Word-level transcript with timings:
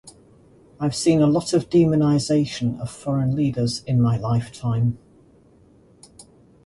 I've 0.79 0.95
seen 0.95 1.21
a 1.21 1.27
lot 1.27 1.53
of 1.53 1.69
demonisation 1.69 2.79
of 2.79 2.89
foreign 2.89 3.35
leaders 3.35 3.83
in 3.83 4.01
my 4.01 4.17
lifetime. 4.17 4.97